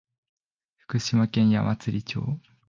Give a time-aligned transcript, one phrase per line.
[0.77, 2.25] 福島県矢祭町